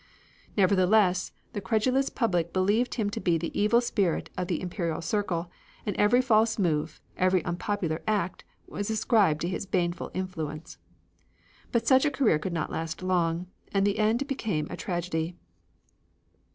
[0.57, 5.51] Nevertheless the credulous public believed him to be the evil spirit of the Imperial circle,
[5.85, 10.79] and every false move, every unpopular act, was ascribed to his baneful influence.
[11.71, 13.45] But such a career could not last long,
[13.75, 15.35] and the end became a tragedy.